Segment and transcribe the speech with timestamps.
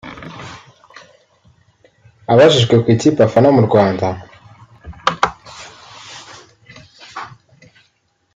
[2.31, 4.07] Abajijwe ku kipe afana mu Rwanda